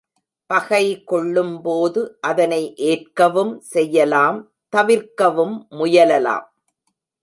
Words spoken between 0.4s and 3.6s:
பகை கொள்ளும்போது அதனை ஏற்கவும்